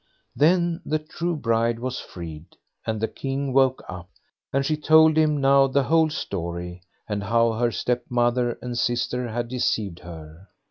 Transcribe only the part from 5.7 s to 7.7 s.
whole story, and how her